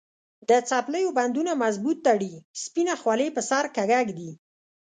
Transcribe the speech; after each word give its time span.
د 0.49 0.51
څپلیو 0.69 1.15
بندونه 1.17 1.51
مضبوط 1.63 1.97
تړي، 2.07 2.33
سپینه 2.63 2.93
خولې 3.01 3.27
پر 3.35 3.43
سر 3.49 3.65
کږه 3.75 3.99
ږدي. 4.07 4.31